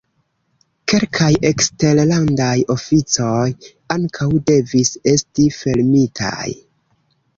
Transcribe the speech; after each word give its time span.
Kelkaj 0.91 1.27
eksterlandaj 1.49 2.55
oficoj 2.75 3.45
ankaŭ 3.99 4.29
devis 4.53 4.93
esti 5.13 5.47
fermitaj. 5.59 6.49